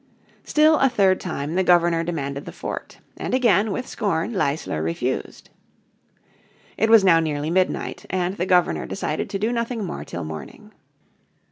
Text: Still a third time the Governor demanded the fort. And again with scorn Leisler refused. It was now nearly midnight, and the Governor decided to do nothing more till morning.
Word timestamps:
Still 0.43 0.79
a 0.79 0.89
third 0.89 1.19
time 1.19 1.53
the 1.53 1.61
Governor 1.63 2.03
demanded 2.03 2.45
the 2.45 2.51
fort. 2.51 2.97
And 3.17 3.35
again 3.35 3.71
with 3.71 3.85
scorn 3.85 4.33
Leisler 4.33 4.81
refused. 4.81 5.51
It 6.75 6.89
was 6.89 7.03
now 7.03 7.19
nearly 7.19 7.51
midnight, 7.51 8.07
and 8.09 8.35
the 8.35 8.47
Governor 8.47 8.87
decided 8.87 9.29
to 9.29 9.37
do 9.37 9.51
nothing 9.51 9.85
more 9.85 10.03
till 10.03 10.23
morning. 10.23 10.71